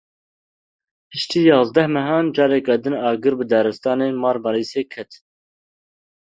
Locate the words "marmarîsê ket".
4.23-5.11